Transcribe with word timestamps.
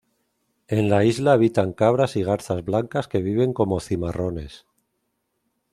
En 0.77 0.87
la 0.91 1.03
isla 1.09 1.33
habitan 1.33 1.73
cabras 1.73 2.15
y 2.15 2.23
garzas 2.23 2.65
blancas 2.65 3.07
que 3.07 3.21
viven 3.21 3.53
como 3.53 3.79
cimarrones. 3.79 4.65